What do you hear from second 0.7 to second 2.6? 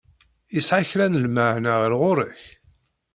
kra n lmeɛna ɣer ɣur-k?